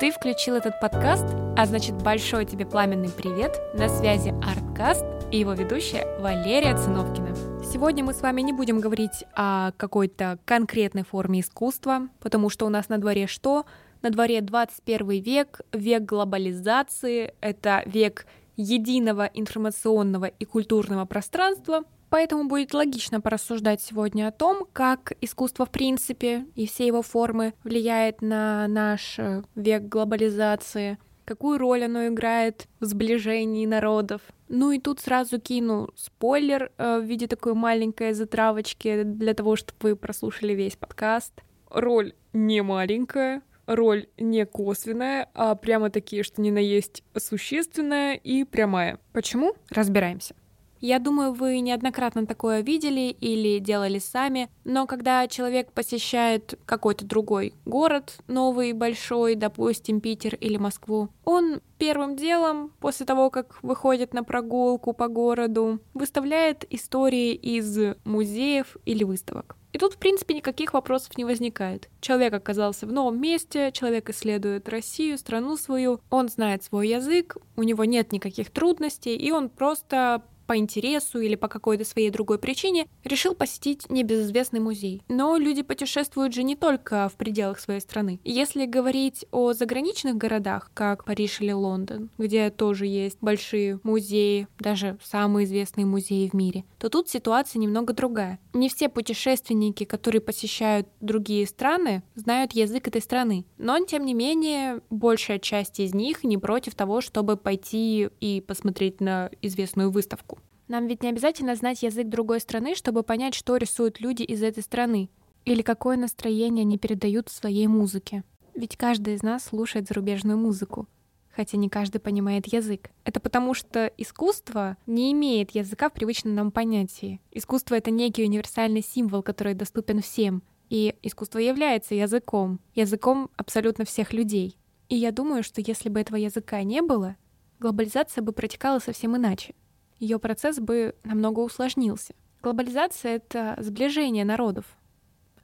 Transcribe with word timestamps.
Ты 0.00 0.10
включил 0.10 0.56
этот 0.56 0.80
подкаст, 0.80 1.24
а 1.56 1.66
значит 1.66 1.94
большой 2.02 2.46
тебе 2.46 2.66
пламенный 2.66 3.10
привет. 3.10 3.60
На 3.74 3.88
связи 3.88 4.34
Арткаст 4.42 5.04
и 5.30 5.38
его 5.38 5.52
ведущая 5.52 6.18
Валерия 6.18 6.76
Циновкина. 6.76 7.32
Сегодня 7.64 8.02
мы 8.02 8.12
с 8.12 8.20
вами 8.20 8.40
не 8.40 8.52
будем 8.52 8.80
говорить 8.80 9.24
о 9.36 9.70
какой-то 9.76 10.40
конкретной 10.46 11.04
форме 11.04 11.40
искусства, 11.40 12.08
потому 12.18 12.50
что 12.50 12.66
у 12.66 12.70
нас 12.70 12.88
на 12.88 12.98
дворе 12.98 13.28
что? 13.28 13.66
На 14.02 14.10
дворе 14.10 14.40
21 14.40 15.22
век, 15.22 15.60
век 15.72 16.02
глобализации, 16.02 17.32
это 17.40 17.84
век 17.86 18.26
единого 18.56 19.30
информационного 19.32 20.26
и 20.26 20.44
культурного 20.44 21.04
пространства, 21.04 21.84
Поэтому 22.14 22.44
будет 22.44 22.72
логично 22.74 23.20
порассуждать 23.20 23.80
сегодня 23.80 24.28
о 24.28 24.30
том, 24.30 24.68
как 24.72 25.14
искусство 25.20 25.66
в 25.66 25.70
принципе 25.70 26.46
и 26.54 26.64
все 26.68 26.86
его 26.86 27.02
формы 27.02 27.54
влияет 27.64 28.22
на 28.22 28.68
наш 28.68 29.18
э, 29.18 29.42
век 29.56 29.88
глобализации, 29.88 30.98
какую 31.24 31.58
роль 31.58 31.86
оно 31.86 32.06
играет 32.06 32.68
в 32.78 32.84
сближении 32.84 33.66
народов. 33.66 34.20
Ну 34.48 34.70
и 34.70 34.78
тут 34.78 35.00
сразу 35.00 35.40
кину 35.40 35.90
спойлер 35.96 36.70
э, 36.78 37.00
в 37.00 37.02
виде 37.02 37.26
такой 37.26 37.54
маленькой 37.54 38.12
затравочки 38.12 39.02
для 39.02 39.34
того, 39.34 39.56
чтобы 39.56 39.76
вы 39.80 39.96
прослушали 39.96 40.52
весь 40.52 40.76
подкаст. 40.76 41.32
Роль 41.68 42.14
не 42.32 42.62
маленькая, 42.62 43.42
роль 43.66 44.06
не 44.18 44.46
косвенная, 44.46 45.28
а 45.34 45.56
прямо 45.56 45.90
такие, 45.90 46.22
что 46.22 46.40
ни 46.40 46.52
на 46.52 46.58
есть 46.58 47.02
существенная 47.16 48.14
и 48.14 48.44
прямая. 48.44 49.00
Почему? 49.12 49.56
Разбираемся. 49.68 50.36
Я 50.80 50.98
думаю, 50.98 51.32
вы 51.32 51.60
неоднократно 51.60 52.26
такое 52.26 52.60
видели 52.60 53.16
или 53.20 53.58
делали 53.58 53.98
сами, 53.98 54.50
но 54.64 54.86
когда 54.86 55.26
человек 55.28 55.72
посещает 55.72 56.58
какой-то 56.66 57.06
другой 57.06 57.54
город, 57.64 58.18
новый, 58.26 58.72
большой, 58.72 59.34
допустим, 59.34 60.00
Питер 60.00 60.34
или 60.34 60.56
Москву, 60.56 61.08
он 61.24 61.60
первым 61.78 62.16
делом, 62.16 62.72
после 62.80 63.06
того, 63.06 63.30
как 63.30 63.62
выходит 63.62 64.14
на 64.14 64.24
прогулку 64.24 64.92
по 64.92 65.08
городу, 65.08 65.80
выставляет 65.94 66.64
истории 66.70 67.34
из 67.34 67.96
музеев 68.04 68.76
или 68.84 69.04
выставок. 69.04 69.56
И 69.74 69.78
тут, 69.78 69.94
в 69.94 69.98
принципе, 69.98 70.34
никаких 70.34 70.72
вопросов 70.72 71.18
не 71.18 71.24
возникает. 71.24 71.90
Человек 72.00 72.32
оказался 72.32 72.86
в 72.86 72.92
новом 72.92 73.20
месте, 73.20 73.72
человек 73.72 74.08
исследует 74.08 74.68
Россию, 74.68 75.18
страну 75.18 75.56
свою, 75.56 76.00
он 76.10 76.28
знает 76.28 76.62
свой 76.62 76.88
язык, 76.88 77.36
у 77.56 77.64
него 77.64 77.84
нет 77.84 78.12
никаких 78.12 78.50
трудностей, 78.50 79.16
и 79.16 79.32
он 79.32 79.48
просто 79.48 80.22
по 80.46 80.56
интересу 80.56 81.20
или 81.20 81.34
по 81.34 81.48
какой-то 81.48 81.84
своей 81.84 82.10
другой 82.10 82.38
причине 82.38 82.86
решил 83.04 83.34
посетить 83.34 83.90
небезызвестный 83.90 84.60
музей. 84.60 85.02
Но 85.08 85.36
люди 85.36 85.62
путешествуют 85.62 86.34
же 86.34 86.42
не 86.42 86.56
только 86.56 87.08
в 87.08 87.14
пределах 87.14 87.60
своей 87.60 87.80
страны. 87.80 88.20
Если 88.24 88.66
говорить 88.66 89.26
о 89.30 89.52
заграничных 89.52 90.16
городах, 90.16 90.70
как 90.74 91.04
Париж 91.04 91.40
или 91.40 91.52
Лондон, 91.52 92.10
где 92.18 92.50
тоже 92.50 92.86
есть 92.86 93.18
большие 93.20 93.80
музеи, 93.82 94.48
даже 94.58 94.98
самые 95.02 95.46
известные 95.46 95.86
музеи 95.86 96.28
в 96.28 96.34
мире, 96.34 96.64
то 96.78 96.88
тут 96.88 97.08
ситуация 97.08 97.60
немного 97.60 97.92
другая. 97.92 98.38
Не 98.52 98.68
все 98.68 98.88
путешественники, 98.88 99.84
которые 99.84 100.20
посещают 100.20 100.88
другие 101.00 101.46
страны, 101.46 102.02
знают 102.14 102.52
язык 102.52 102.88
этой 102.88 103.00
страны. 103.00 103.44
Но, 103.58 103.78
тем 103.84 104.04
не 104.04 104.14
менее, 104.14 104.80
большая 104.90 105.38
часть 105.38 105.80
из 105.80 105.94
них 105.94 106.24
не 106.24 106.38
против 106.38 106.74
того, 106.74 107.00
чтобы 107.00 107.36
пойти 107.36 108.08
и 108.20 108.40
посмотреть 108.40 109.00
на 109.00 109.30
известную 109.42 109.90
выставку. 109.90 110.38
Нам 110.66 110.86
ведь 110.86 111.02
не 111.02 111.10
обязательно 111.10 111.56
знать 111.56 111.82
язык 111.82 112.08
другой 112.08 112.40
страны, 112.40 112.74
чтобы 112.74 113.02
понять, 113.02 113.34
что 113.34 113.56
рисуют 113.56 114.00
люди 114.00 114.22
из 114.22 114.42
этой 114.42 114.62
страны, 114.62 115.10
или 115.44 115.60
какое 115.60 115.96
настроение 115.96 116.62
они 116.62 116.78
передают 116.78 117.28
в 117.28 117.32
своей 117.32 117.66
музыке. 117.66 118.24
Ведь 118.54 118.76
каждый 118.76 119.14
из 119.14 119.22
нас 119.22 119.44
слушает 119.44 119.88
зарубежную 119.88 120.38
музыку, 120.38 120.88
хотя 121.30 121.58
не 121.58 121.68
каждый 121.68 121.98
понимает 121.98 122.46
язык. 122.46 122.90
Это 123.04 123.20
потому 123.20 123.52
что 123.52 123.92
искусство 123.98 124.78
не 124.86 125.12
имеет 125.12 125.50
языка 125.50 125.90
в 125.90 125.92
привычном 125.92 126.34
нам 126.34 126.50
понятии. 126.50 127.20
Искусство— 127.30 127.74
это 127.76 127.90
некий 127.90 128.24
универсальный 128.24 128.82
символ, 128.82 129.22
который 129.22 129.54
доступен 129.54 130.00
всем. 130.00 130.42
И 130.70 130.94
искусство 131.02 131.40
является 131.40 131.94
языком, 131.94 132.58
языком 132.74 133.30
абсолютно 133.36 133.84
всех 133.84 134.14
людей. 134.14 134.56
И 134.88 134.96
я 134.96 135.12
думаю, 135.12 135.42
что 135.42 135.60
если 135.60 135.90
бы 135.90 136.00
этого 136.00 136.16
языка 136.16 136.62
не 136.62 136.80
было, 136.80 137.16
глобализация 137.60 138.22
бы 138.22 138.32
протекала 138.32 138.78
совсем 138.78 139.14
иначе 139.16 139.54
ее 139.98 140.18
процесс 140.18 140.58
бы 140.58 140.94
намного 141.04 141.40
усложнился. 141.40 142.14
Глобализация— 142.42 143.16
это 143.16 143.56
сближение 143.60 144.24
народов. 144.24 144.66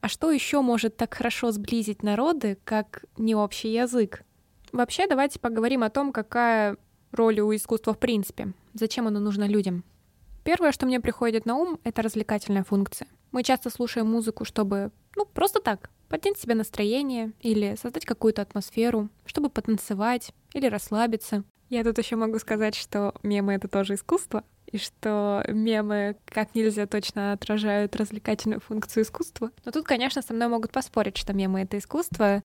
А 0.00 0.08
что 0.08 0.30
еще 0.30 0.60
может 0.60 0.96
так 0.96 1.14
хорошо 1.14 1.50
сблизить 1.52 2.02
народы, 2.02 2.58
как 2.64 3.04
не 3.16 3.34
общий 3.34 3.72
язык? 3.72 4.22
Вообще, 4.72 5.06
давайте 5.06 5.38
поговорим 5.38 5.82
о 5.82 5.90
том, 5.90 6.12
какая 6.12 6.76
роль 7.12 7.40
у 7.40 7.54
искусства 7.54 7.92
в 7.92 7.98
принципе, 7.98 8.52
зачем 8.72 9.06
оно 9.06 9.20
нужно 9.20 9.44
людям. 9.44 9.84
Первое, 10.44 10.72
что 10.72 10.86
мне 10.86 11.00
приходит 11.00 11.44
на 11.44 11.56
ум, 11.56 11.78
это 11.84 12.02
развлекательная 12.02 12.64
функция. 12.64 13.08
Мы 13.30 13.42
часто 13.42 13.68
слушаем 13.68 14.10
музыку, 14.10 14.44
чтобы, 14.44 14.90
ну, 15.16 15.26
просто 15.26 15.60
так, 15.60 15.90
поднять 16.08 16.38
себе 16.38 16.54
настроение 16.54 17.32
или 17.40 17.76
создать 17.80 18.04
какую-то 18.04 18.42
атмосферу, 18.42 19.10
чтобы 19.26 19.50
потанцевать 19.50 20.32
или 20.54 20.66
расслабиться. 20.66 21.44
Я 21.70 21.84
тут 21.84 21.98
еще 21.98 22.16
могу 22.16 22.40
сказать, 22.40 22.74
что 22.74 23.14
мемы— 23.22 23.52
это 23.54 23.68
тоже 23.68 23.94
искусство, 23.94 24.42
и 24.66 24.76
что 24.76 25.44
мемы 25.46 26.16
как 26.24 26.56
нельзя 26.56 26.86
точно 26.86 27.32
отражают 27.32 27.94
развлекательную 27.94 28.60
функцию 28.60 29.04
искусства. 29.04 29.52
Но 29.64 29.70
тут, 29.70 29.86
конечно, 29.86 30.20
со 30.20 30.34
мной 30.34 30.48
могут 30.48 30.72
поспорить, 30.72 31.16
что 31.16 31.32
мемы— 31.32 31.60
это 31.62 31.78
искусство, 31.78 32.42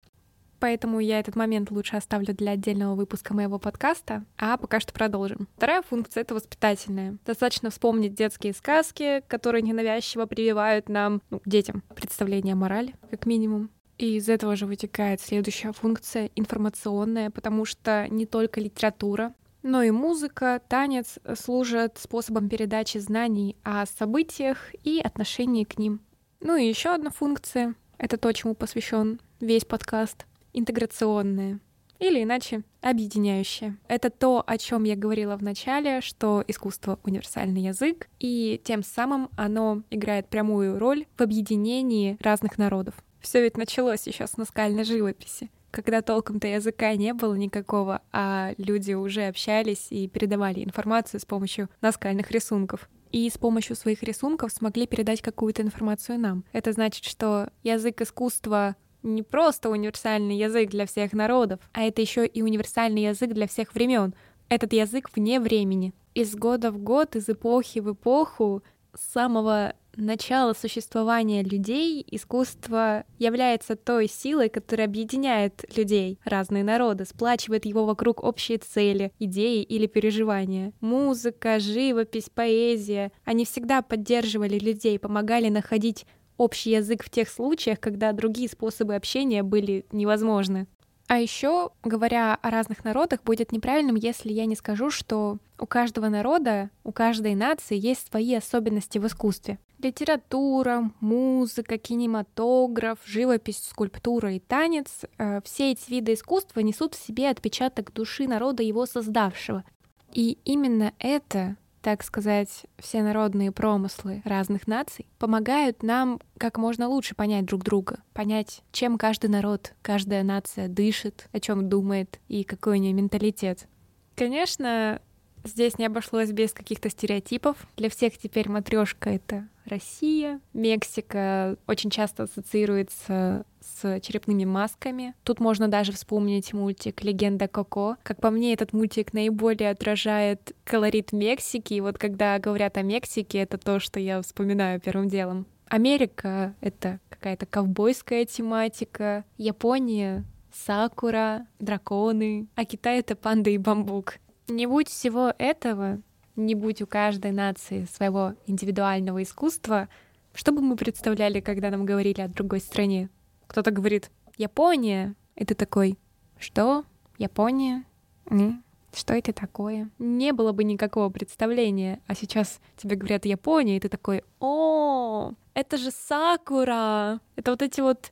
поэтому 0.59 1.00
я 1.00 1.19
этот 1.19 1.35
момент 1.35 1.72
лучше 1.72 1.96
оставлю 1.96 2.35
для 2.35 2.52
отдельного 2.52 2.94
выпуска 2.94 3.34
моего 3.34 3.58
подкаста, 3.58 4.24
а 4.38 4.58
пока 4.58 4.80
что 4.80 4.94
продолжим. 4.94 5.47
Вторая 5.58 5.81
функция— 5.81 6.22
это 6.24 6.35
воспитательная. 6.35 7.18
Достаточно 7.25 7.72
вспомнить 7.72 8.14
детские 8.14 8.53
сказки, 8.53 9.24
которые 9.28 9.64
ненавязчиво 9.64 10.28
прививают 10.28 10.88
нам, 10.88 11.24
ну, 11.31 11.41
детям, 11.46 11.81
представление 11.96 12.53
о 12.53 12.58
морали, 12.58 12.94
как 13.09 13.25
минимум. 13.25 13.72
И 13.98 14.18
из 14.18 14.28
этого 14.28 14.56
же 14.56 14.66
вытекает 14.66 15.22
следующая 15.22 15.72
функция— 15.72 16.30
информационная, 16.36 17.30
потому 17.30 17.66
что 17.66 18.08
не 18.10 18.26
только 18.26 18.60
литература, 18.60 19.34
но 19.64 19.82
и 19.82 19.90
музыка, 19.90 20.62
танец 20.68 21.18
служат 21.36 21.98
способом 21.98 22.50
передачи 22.50 22.98
знаний 23.00 23.56
о 23.64 23.86
событиях 23.86 24.58
и 24.84 25.00
отношении 25.00 25.64
к 25.64 25.80
ним. 25.80 26.02
Ну 26.40 26.56
и 26.56 26.68
еще 26.68 26.90
одна 26.90 27.10
функция— 27.10 27.74
это 27.98 28.18
то, 28.18 28.32
чему 28.32 28.54
посвящен 28.54 29.20
весь 29.40 29.66
подкаст— 29.66 30.26
интеграционная 30.54 31.60
или 31.98 32.22
иначе 32.22 32.64
объединяющее. 32.82 33.78
Это 33.88 34.10
то, 34.10 34.44
о 34.46 34.58
чем 34.58 34.84
я 34.84 34.96
говорила 34.96 35.38
в 35.38 35.42
начале, 35.42 36.02
что 36.02 36.44
искусство— 36.48 37.00
универсальный 37.04 37.62
язык, 37.62 38.10
и 38.20 38.62
тем 38.64 38.84
самым 38.84 39.30
оно 39.38 39.82
играет 39.90 40.28
прямую 40.28 40.78
роль 40.78 41.06
в 41.18 41.22
объединении 41.22 42.18
разных 42.20 42.58
народов. 42.58 42.94
Все 43.25 43.41
ведь 43.41 43.58
началось 43.58 44.06
еще 44.06 44.28
с 44.28 44.38
наскальной 44.38 44.84
живописи, 44.84 45.50
когда 45.72 46.03
толком-то 46.03 46.47
языка 46.47 46.94
не 46.96 47.12
было 47.12 47.34
никакого, 47.34 48.03
а 48.12 48.53
люди 48.59 48.94
уже 48.94 49.24
общались 49.24 49.88
и 49.90 50.08
передавали 50.08 50.63
информацию 50.63 51.19
с 51.19 51.25
помощью 51.25 51.68
наскальных 51.81 52.30
рисунков 52.30 52.88
и 53.12 53.28
с 53.28 53.40
помощью 53.40 53.75
своих 53.75 54.03
рисунков 54.03 54.52
смогли 54.52 54.85
передать 54.85 55.24
какую-то 55.24 55.64
информацию 55.64 56.19
нам. 56.19 56.44
Это 56.53 56.72
значит, 56.72 57.03
что 57.03 57.50
язык 57.64 58.00
искусства 58.00 58.75
не 59.02 59.24
просто 59.24 59.72
универсальный 59.72 60.38
язык 60.38 60.69
для 60.69 60.85
всех 60.85 61.14
народов, 61.14 61.59
а 61.74 61.81
это 61.81 62.03
еще 62.03 62.28
и 62.28 62.44
универсальный 62.44 63.06
язык 63.06 63.31
для 63.31 63.47
всех 63.47 63.74
времен. 63.74 64.14
Этот 64.50 64.72
язык 64.72 65.09
вне 65.16 65.40
времени. 65.40 65.96
Из 66.14 66.35
года 66.35 66.69
в 66.69 66.78
год, 66.78 67.16
из 67.16 67.28
эпохи 67.28 67.80
в 67.80 67.91
эпоху, 67.91 68.62
с 68.94 69.14
самого 69.14 69.74
начала 69.98 70.54
существования 70.54 71.44
людей 71.44 72.06
искусство 72.10 73.06
является 73.18 73.76
той 73.76 74.08
силой, 74.08 74.50
которая 74.50 74.88
объединяет 74.88 75.66
людей, 75.76 76.20
разные 76.24 76.64
народы, 76.64 77.06
сплачивает 77.06 77.66
его 77.66 77.86
вокруг 77.86 78.24
общей 78.24 78.58
цели, 78.58 79.12
идеи 79.20 79.64
или 79.64 79.88
переживания. 79.88 80.74
Музыка, 80.82 81.59
живопись, 81.59 82.30
поэзия, 82.34 83.12
они 83.24 83.46
всегда 83.46 83.82
поддерживали 83.82 84.59
людей, 84.59 85.00
помогали 85.00 85.50
находить 85.50 86.06
общий 86.38 86.72
язык 86.72 87.03
в 87.03 87.09
тех 87.09 87.30
случаях, 87.30 87.80
когда 87.80 88.12
другие 88.12 88.50
способы 88.50 88.96
общения 88.96 89.44
были 89.44 89.86
невозможны. 89.91 90.68
А 91.08 91.20
еще, 91.20 91.70
говоря 91.84 92.34
о 92.41 92.50
разных 92.50 92.84
народах, 92.84 93.22
будет 93.24 93.52
неправильным, 93.52 93.96
если 93.96 94.34
я 94.34 94.46
не 94.46 94.56
скажу, 94.56 94.90
что 94.90 95.38
у 95.59 95.68
каждого 95.68 96.09
народа, 96.09 96.72
у 96.84 96.91
каждой 96.91 97.36
нации 97.36 97.78
есть 97.78 98.08
свои 98.09 98.34
особенности 98.34 98.98
в 98.98 99.06
искусстве. 99.06 99.59
Литература, 99.85 100.91
музыка, 100.99 101.78
кинематограф, 101.78 102.97
живопись, 103.05 103.64
скульптура 103.70 104.34
и 104.34 104.40
танец 104.40 105.02
э,— 105.20 105.41
все 105.46 105.73
эти 105.73 105.91
виды 105.91 106.14
искусства 106.14 106.61
несут 106.61 106.96
в 106.96 107.05
себе 107.05 107.29
отпечаток 107.29 107.93
души 107.93 108.28
народа, 108.28 108.64
его 108.64 108.87
создавшего. 108.87 109.64
И 110.11 110.40
именно 110.43 110.91
это 110.97 111.58
так 111.84 112.02
сказать, 112.02 112.66
все 112.79 113.03
народные 113.03 113.52
промыслы 113.52 114.23
разных 114.26 114.66
наций 114.66 115.05
помогают 115.20 115.84
нам 115.84 116.20
как 116.40 116.58
можно 116.58 116.88
лучше 116.88 117.14
понять 117.14 117.46
друг 117.46 117.64
друга, 117.64 117.99
понять, 118.14 118.64
чем 118.72 118.97
каждый 118.97 119.29
народ, 119.29 119.76
каждая 119.84 120.23
нация 120.23 120.67
дышит, 120.67 121.29
о 121.31 121.40
чем 121.40 121.70
думает 121.70 122.20
и 122.28 122.43
какой 122.43 122.79
у 122.79 122.81
нее 122.81 122.93
менталитет. 122.93 123.67
Конечно, 124.16 124.99
здесь 125.46 125.78
не 125.78 125.86
обошлось 125.86 126.32
без 126.32 126.52
каких-то 126.52 126.90
стереотипов. 126.90 127.58
Для 127.78 127.90
всех 127.90 128.18
теперь 128.18 128.50
матрешка 128.50 129.09
это 129.09 129.47
Россия. 129.66 130.40
Мексика 130.53 131.58
очень 131.68 131.90
часто 131.90 132.24
ассоциируется 132.24 133.46
с 133.62 134.00
черепными 134.02 134.46
масками. 134.46 135.16
Тут 135.24 135.40
можно 135.40 135.68
даже 135.68 135.92
вспомнить 135.92 136.53
мультик 136.53 137.03
«Легенда 137.03 137.47
Коко». 137.47 137.97
Как 138.03 138.22
по 138.22 138.30
мне, 138.30 138.53
этот 138.53 138.74
мультик 138.74 139.14
наиболее 139.14 139.72
отражает 139.72 140.56
колорит 140.64 141.12
Мексики. 141.12 141.76
И 141.76 141.82
вот 141.82 141.98
когда 141.98 142.38
говорят 142.40 142.78
о 142.78 142.84
Мексике, 142.84 143.40
это 143.40 143.58
то, 143.58 143.80
что 143.80 144.00
я 144.00 144.22
вспоминаю 144.22 144.80
первым 144.80 145.09
делом. 145.09 145.48
Америка— 145.68 146.53
это 146.62 147.00
какая-то 147.09 147.48
ковбойская 147.48 148.26
тематика. 148.26 149.26
Япония— 149.38 150.24
сакура, 150.53 151.48
драконы. 151.59 152.48
А 152.56 152.66
Китай— 152.66 153.00
это 153.00 153.16
панда 153.16 153.50
и 153.50 153.58
бамбук. 153.58 154.20
Не 154.47 154.68
будь 154.68 154.90
всего 154.90 155.34
этого, 155.40 156.02
не 156.36 156.53
будь 156.53 156.82
у 156.82 156.88
каждой 156.88 157.32
нации 157.32 157.86
своего 157.86 158.36
индивидуального 158.46 159.24
искусства, 159.24 159.90
что 160.34 160.52
бы 160.52 160.62
мы 160.62 160.76
представляли, 160.76 161.40
когда 161.40 161.72
нам 161.72 161.86
говорили 161.86 162.22
о 162.22 162.28
другой 162.28 162.59
стране? 162.59 163.09
Кто-то 163.47 163.72
говорит 163.72 164.12
«Япония», 164.38 165.16
и 165.36 165.46
ты 165.46 165.56
такой 165.56 165.97
«Что? 166.38 166.84
Япония? 167.18 167.86
М? 168.30 168.64
Что 168.94 169.14
это 169.16 169.34
такое?» 169.34 169.90
Не 169.97 170.32
было 170.32 170.52
бы 170.52 170.64
никакого 170.64 171.09
представления, 171.09 172.02
а 172.06 172.14
сейчас 172.14 172.59
тебе 172.78 172.98
говорят 172.98 173.26
«Япония», 173.26 173.78
и 173.78 173.80
ты 173.80 173.90
такой 173.90 174.24
«О, 174.40 175.32
это 175.56 175.78
же 175.78 175.90
сакура!» 175.90 177.20
Это 177.36 177.52
вот 177.52 177.62
эти 177.64 177.82
вот 177.82 178.12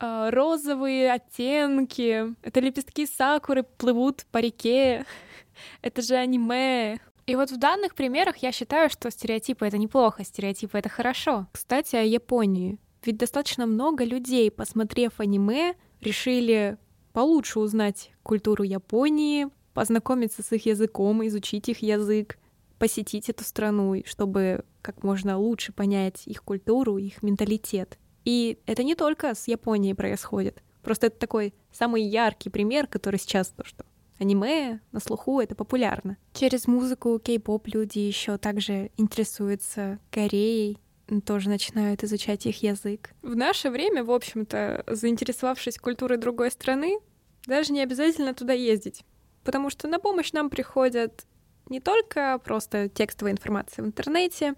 розовые 0.00 1.12
оттенки, 1.12 2.34
это 2.42 2.60
лепестки 2.60 3.06
сакуры 3.06 3.62
плывут 3.62 4.26
по 4.30 4.38
реке, 4.38 5.04
это 5.82 6.02
же 6.02 6.14
аниме, 6.14 6.98
и 7.28 7.36
вот 7.36 7.50
в 7.50 7.58
данных 7.58 7.94
примерах 7.94 8.38
я 8.38 8.52
считаю, 8.52 8.88
что 8.88 9.10
стереотипы— 9.10 9.66
это 9.68 9.76
неплохо, 9.76 10.24
стереотипы— 10.24 10.78
это 10.78 10.88
хорошо. 10.88 11.46
Кстати, 11.52 11.94
о 11.94 12.02
Японии. 12.02 12.78
Ведь 13.04 13.18
достаточно 13.18 13.66
много 13.66 14.02
людей, 14.02 14.50
посмотрев 14.50 15.20
аниме, 15.20 15.74
решили 16.00 16.78
получше 17.12 17.60
узнать 17.60 18.12
культуру 18.22 18.64
Японии, 18.64 19.48
познакомиться 19.74 20.42
с 20.42 20.50
их 20.52 20.64
языком, 20.64 21.26
изучить 21.26 21.68
их 21.68 21.82
язык, 21.82 22.38
посетить 22.78 23.28
эту 23.28 23.44
страну, 23.44 24.02
чтобы 24.06 24.64
как 24.80 25.02
можно 25.02 25.38
лучше 25.38 25.74
понять 25.74 26.26
их 26.26 26.42
культуру, 26.42 26.96
их 26.96 27.22
менталитет. 27.22 27.98
И 28.28 28.58
это 28.66 28.82
не 28.82 28.94
только 28.94 29.34
с 29.34 29.48
Японией 29.48 29.94
происходит. 29.94 30.62
Просто 30.82 31.06
это 31.06 31.18
такой 31.18 31.54
самый 31.72 32.02
яркий 32.02 32.50
пример, 32.50 32.86
который 32.86 33.18
сейчас 33.18 33.48
то, 33.48 33.64
что 33.64 33.86
аниме 34.18 34.80
на 34.92 35.00
слуху, 35.00 35.40
это 35.40 35.54
популярно. 35.54 36.18
Через 36.34 36.66
музыку, 36.66 37.18
кей-поп 37.18 37.68
люди 37.68 38.00
еще 38.00 38.36
также 38.36 38.90
интересуются 38.98 39.98
Кореей, 40.10 40.76
тоже 41.24 41.48
начинают 41.48 42.04
изучать 42.04 42.44
их 42.44 42.62
язык. 42.62 43.14
В 43.22 43.34
наше 43.34 43.70
время, 43.70 44.04
в 44.04 44.10
общем-то, 44.10 44.84
заинтересовавшись 44.88 45.78
культурой 45.78 46.18
другой 46.18 46.50
страны, 46.50 46.98
даже 47.46 47.72
не 47.72 47.80
обязательно 47.80 48.34
туда 48.34 48.52
ездить, 48.52 49.06
потому 49.42 49.70
что 49.70 49.88
на 49.88 49.98
помощь 49.98 50.32
нам 50.32 50.50
приходят 50.50 51.24
не 51.70 51.80
только 51.80 52.38
просто 52.44 52.90
текстовая 52.90 53.32
информация 53.32 53.82
в 53.86 53.86
интернете, 53.86 54.52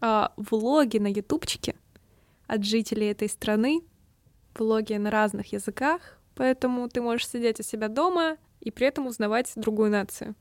а 0.00 0.32
влоги 0.36 0.98
на 0.98 1.08
ютубчике 1.08 1.74
от 2.52 2.64
жителей 2.64 3.08
этой 3.10 3.28
страны, 3.28 3.82
влоги 4.54 4.94
на 4.94 5.10
разных 5.10 5.52
языках, 5.52 6.18
поэтому 6.34 6.88
ты 6.88 7.00
можешь 7.00 7.28
сидеть 7.28 7.60
у 7.60 7.62
себя 7.62 7.88
дома, 7.88 8.36
и 8.60 8.70
при 8.70 8.86
этом 8.86 9.06
узнавать 9.06 9.52
другую 9.56 9.90
нацию. 9.90 10.34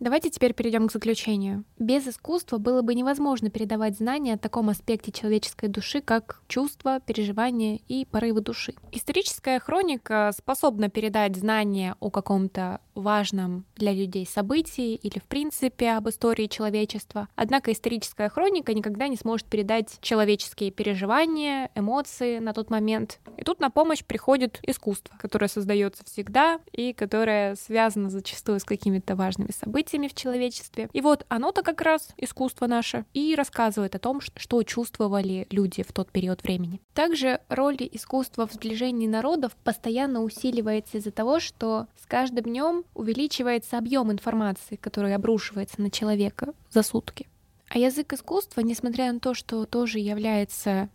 Давайте 0.00 0.30
теперь 0.30 0.54
перейдем 0.54 0.86
к 0.86 0.92
заключению. 0.92 1.64
Без 1.80 2.06
искусства 2.06 2.58
было 2.58 2.82
бы 2.82 2.94
невозможно 2.94 3.50
передавать 3.50 3.96
знания 3.96 4.34
о 4.34 4.38
таком 4.38 4.68
аспекте 4.68 5.10
человеческой 5.10 5.68
души, 5.68 6.00
как 6.00 6.40
чувства, 6.46 7.00
переживания 7.00 7.80
и 7.88 8.06
порывы 8.06 8.40
души. 8.40 8.74
Историческая 8.92 9.58
хроника 9.58 10.30
способна 10.36 10.88
передать 10.88 11.34
знания 11.34 11.96
о 11.98 12.10
каком-то 12.10 12.80
важном 13.02 13.64
для 13.76 13.92
людей 13.92 14.26
событии 14.26 14.94
или 14.94 15.18
в 15.18 15.24
принципе 15.24 15.92
об 15.92 16.08
истории 16.08 16.46
человечества. 16.46 17.28
Однако 17.34 17.72
историческая 17.72 18.28
хроника 18.28 18.74
никогда 18.74 19.08
не 19.08 19.16
сможет 19.16 19.46
передать 19.46 19.98
человеческие 20.00 20.70
переживания, 20.70 21.70
эмоции 21.74 22.38
на 22.38 22.52
тот 22.52 22.70
момент. 22.70 23.20
И 23.36 23.42
тут 23.42 23.60
на 23.60 23.70
помощь 23.70 24.04
приходит 24.04 24.60
искусство, 24.62 25.16
которое 25.18 25.48
создается 25.48 26.04
всегда 26.04 26.60
и 26.72 26.92
которое 26.92 27.54
связано 27.56 28.10
зачастую 28.10 28.60
с 28.60 28.64
какими-то 28.64 29.16
важными 29.16 29.50
событиями 29.52 30.08
в 30.08 30.14
человечестве. 30.14 30.88
И 30.92 31.00
вот 31.00 31.24
оно-то 31.28 31.62
как 31.62 31.80
раз 31.80 32.08
искусство 32.16 32.66
наше 32.66 33.04
и 33.14 33.34
рассказывает 33.34 33.94
о 33.94 33.98
том, 33.98 34.20
что 34.20 34.62
чувствовали 34.62 35.46
люди 35.50 35.82
в 35.82 35.92
тот 35.92 36.10
период 36.10 36.42
времени. 36.42 36.80
Также 36.94 37.40
роль 37.48 37.78
искусства 37.92 38.46
в 38.46 38.52
сближении 38.52 39.06
народов 39.06 39.56
постоянно 39.62 40.22
усиливается 40.22 40.98
из-за 40.98 41.10
того, 41.10 41.40
что 41.40 41.86
с 42.00 42.06
каждым 42.06 42.44
днем 42.44 42.84
увеличивается 42.94 43.78
объем 43.78 44.10
информации, 44.10 44.76
который 44.76 45.14
обрушивается 45.14 45.80
на 45.80 45.90
человека 45.90 46.52
за 46.70 46.82
сутки. 46.82 47.28
А 47.68 47.78
язык 47.78 48.12
искусства, 48.12 48.60
несмотря 48.62 49.12
на 49.12 49.20
то, 49.20 49.34
что 49.34 49.66
тоже 49.66 49.98
является, 49.98 50.88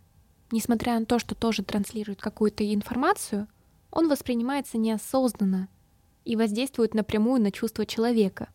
несмотря 0.50 0.98
на 0.98 1.06
то, 1.06 1.18
что 1.18 1.34
тоже 1.34 1.62
транслирует 1.62 2.20
какую-то 2.20 2.74
информацию, 2.74 3.46
он 3.90 4.08
воспринимается 4.08 4.76
неосознанно 4.76 5.68
и 6.24 6.36
воздействует 6.36 6.94
напрямую 6.94 7.40
на 7.40 7.52
чувства 7.52 7.86
человека. 7.86 8.48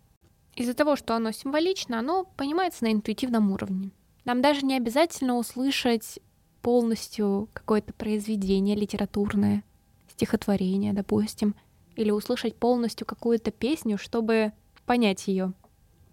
Из-за 0.56 0.74
того, 0.74 0.97
что 0.97 1.15
оно 1.15 1.31
символично, 1.31 2.00
оно 2.00 2.25
понимается 2.35 2.83
на 2.83 2.92
интуитивном 2.92 3.51
уровне. 3.51 3.92
Нам 4.25 4.42
даже 4.42 4.65
не 4.65 4.75
обязательно 4.75 5.38
услышать 5.38 6.19
полностью 6.62 7.47
какое-то 7.53 7.94
произведение 7.94 8.75
литературное, 8.75 9.63
стихотворение, 10.09 10.92
допустим, 10.92 11.56
или 11.99 12.11
услышать 12.11 12.55
полностью 12.55 13.05
какую-то 13.05 13.51
песню, 13.51 13.97
чтобы 13.97 14.53
понять 14.85 15.27
ее. 15.27 15.53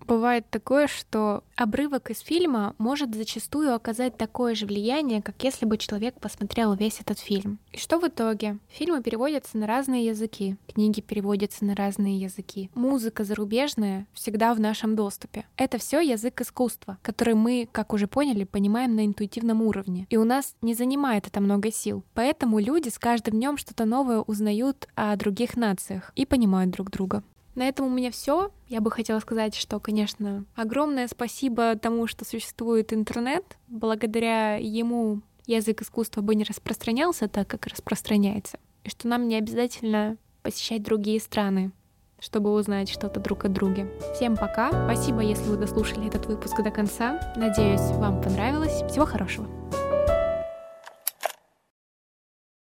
Бывает 0.06 0.48
такое, 0.50 0.86
что 0.86 1.42
обрывок 1.56 2.10
из 2.10 2.20
фильма 2.20 2.76
может 2.78 3.12
зачастую 3.12 3.74
оказать 3.74 4.16
такое 4.16 4.54
же 4.54 4.64
влияние, 4.64 5.20
как 5.20 5.42
если 5.42 5.66
бы 5.66 5.78
человек 5.78 6.20
посмотрел 6.20 6.74
весь 6.74 7.00
этот 7.00 7.18
фильм. 7.18 7.58
И 7.72 7.78
что 7.78 7.98
в 7.98 8.06
итоге? 8.06 8.58
Фильмы 8.68 9.02
переводятся 9.02 9.58
на 9.58 9.66
разные 9.66 10.06
языки, 10.06 10.56
книги 10.72 11.00
переводятся 11.00 11.64
на 11.64 11.74
разные 11.74 12.20
языки. 12.20 12.70
Музыка 12.74 13.24
зарубежная 13.24 14.06
всегда 14.12 14.54
в 14.54 14.60
нашем 14.60 14.94
доступе. 14.94 15.44
Это 15.56 15.78
все 15.78 16.00
язык 16.00 16.40
искусства, 16.40 16.98
который 17.02 17.34
мы, 17.34 17.68
как 17.72 17.92
уже 17.92 18.06
поняли, 18.06 18.44
понимаем 18.44 18.94
на 18.94 19.06
интуитивном 19.06 19.60
уровне. 19.60 20.06
И 20.08 20.16
у 20.16 20.24
нас 20.24 20.54
не 20.62 20.74
занимает 20.74 21.26
это 21.26 21.40
много 21.40 21.72
сил. 21.72 22.04
Поэтому 22.14 22.60
люди 22.60 22.90
с 22.90 22.98
каждым 22.98 23.34
днем 23.34 23.56
что-то 23.56 23.86
новое 23.86 24.20
узнают 24.20 24.86
о 24.94 25.16
других 25.16 25.56
нациях 25.56 26.12
и 26.14 26.24
понимают 26.24 26.70
друг 26.70 26.90
друга. 26.90 27.24
На 27.56 27.66
этом 27.66 27.86
у 27.86 27.90
меня 27.90 28.10
все. 28.10 28.50
Я 28.68 28.80
бы 28.80 28.90
хотела 28.90 29.18
сказать, 29.18 29.54
что, 29.54 29.80
конечно, 29.80 30.44
огромное 30.54 31.08
спасибо 31.08 31.74
тому, 31.74 32.06
что 32.06 32.24
существует 32.24 32.92
интернет. 32.92 33.56
Благодаря 33.66 34.56
ему 34.56 35.22
язык 35.46 35.82
искусства 35.82 36.20
бы 36.20 36.34
не 36.34 36.44
распространялся 36.44 37.28
так, 37.28 37.48
как 37.48 37.66
распространяется. 37.66 38.58
И 38.84 38.90
что 38.90 39.08
нам 39.08 39.26
не 39.26 39.36
обязательно 39.36 40.18
посещать 40.42 40.82
другие 40.82 41.18
страны, 41.18 41.72
чтобы 42.20 42.52
узнать 42.52 42.90
что-то 42.90 43.20
друг 43.20 43.46
о 43.46 43.48
друге. 43.48 43.90
Всем 44.14 44.36
пока. 44.36 44.68
Спасибо, 44.84 45.20
если 45.20 45.48
вы 45.48 45.56
дослушали 45.56 46.06
этот 46.06 46.26
выпуск 46.26 46.62
до 46.62 46.70
конца. 46.70 47.32
Надеюсь, 47.36 47.80
вам 47.96 48.20
понравилось. 48.22 48.82
Всего 48.90 49.06
хорошего. 49.06 49.48